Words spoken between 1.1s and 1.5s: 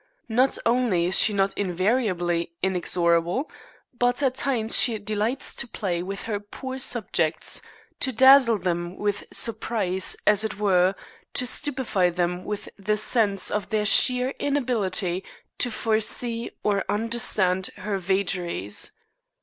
she